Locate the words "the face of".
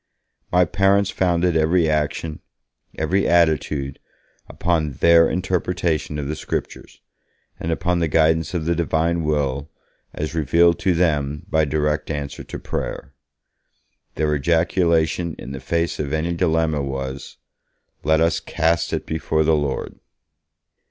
15.51-16.13